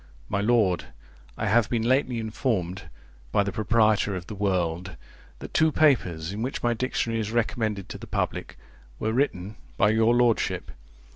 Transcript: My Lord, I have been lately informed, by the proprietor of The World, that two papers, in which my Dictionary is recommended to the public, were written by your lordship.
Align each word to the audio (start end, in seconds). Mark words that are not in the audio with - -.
My 0.29 0.41
Lord, 0.41 0.85
I 1.37 1.45
have 1.45 1.69
been 1.69 1.83
lately 1.83 2.17
informed, 2.17 2.89
by 3.31 3.43
the 3.43 3.51
proprietor 3.51 4.15
of 4.15 4.25
The 4.25 4.33
World, 4.33 4.95
that 5.37 5.53
two 5.53 5.71
papers, 5.71 6.33
in 6.33 6.41
which 6.41 6.63
my 6.63 6.73
Dictionary 6.73 7.19
is 7.19 7.31
recommended 7.31 7.87
to 7.89 7.99
the 7.99 8.07
public, 8.07 8.57
were 8.97 9.13
written 9.13 9.57
by 9.77 9.89
your 9.91 10.15
lordship. 10.15 10.71